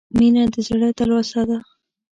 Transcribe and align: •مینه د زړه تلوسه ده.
•مینه 0.17 0.43
د 0.53 0.55
زړه 0.67 0.89
تلوسه 0.97 1.41
ده. 1.49 1.57